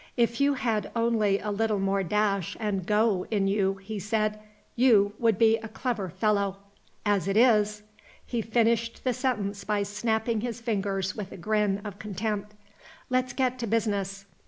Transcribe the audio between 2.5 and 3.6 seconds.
and go in